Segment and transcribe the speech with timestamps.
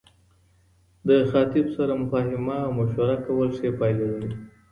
[1.07, 4.31] د خاطب سره مفاهمه او مشوره کول ښې پايلي لري